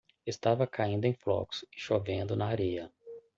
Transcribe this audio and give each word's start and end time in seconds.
Estava 0.25 0.65
caindo 0.65 1.05
em 1.05 1.13
flocos 1.13 1.61
e 1.71 1.79
chovendo 1.79 2.35
na 2.35 2.47
areia. 2.47 2.91